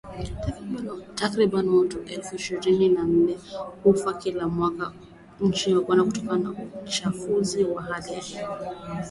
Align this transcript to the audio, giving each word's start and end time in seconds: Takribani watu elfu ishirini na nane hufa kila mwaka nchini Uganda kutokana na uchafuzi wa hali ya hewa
Takribani 1.15 1.69
watu 1.69 1.99
elfu 2.03 2.35
ishirini 2.35 2.89
na 2.89 3.03
nane 3.03 3.37
hufa 3.83 4.13
kila 4.13 4.47
mwaka 4.47 4.93
nchini 5.41 5.75
Uganda 5.77 6.03
kutokana 6.03 6.37
na 6.49 6.55
uchafuzi 6.85 7.63
wa 7.63 7.81
hali 7.81 8.13
ya 8.13 8.19
hewa 8.19 8.75